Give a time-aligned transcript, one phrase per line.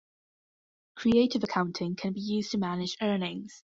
[0.95, 3.63] Creative accounting can be used to manage earnings.